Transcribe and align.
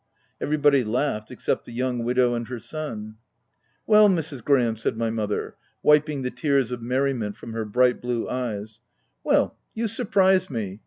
Everybody 0.41 0.83
laughed, 0.83 1.29
except 1.29 1.65
the 1.65 1.71
young 1.71 2.03
widow 2.03 2.33
and 2.33 2.47
her 2.47 2.57
son. 2.57 3.17
"Well, 3.85 4.09
Mrs. 4.09 4.43
Graham,?' 4.43 4.75
said 4.75 4.97
my 4.97 5.11
mother, 5.11 5.53
wiping 5.83 6.23
the 6.23 6.31
tears 6.31 6.71
of 6.71 6.81
merriment 6.81 7.37
from 7.37 7.53
her 7.53 7.65
bright 7.65 8.01
blue 8.01 8.27
eyes 8.27 8.79
—"well, 9.23 9.57
you 9.75 9.87
surprise 9.87 10.49
me 10.49 10.79